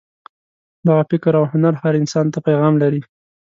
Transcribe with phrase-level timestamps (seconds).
[0.87, 3.01] دغه فکر او هنر هر انسان ته پیغام لري.